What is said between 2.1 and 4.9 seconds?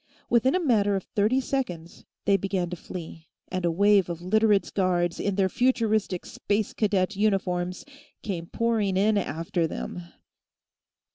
they began to flee, and a wave of Literates'